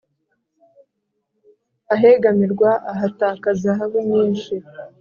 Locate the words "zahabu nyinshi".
3.61-4.53